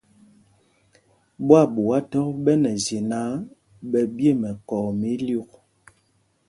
Ɓwaaɓuá 1.45 1.97
thɔk 2.11 2.27
ɓɛ 2.43 2.53
nɛ 2.63 2.71
zye 2.85 2.99
náǎ, 3.11 3.29
ɓɛ 3.89 3.99
ɓye 4.15 4.29
mɛkɔɔ 4.41 4.85
mɛ 4.99 5.07
ílyûk. 5.17 5.51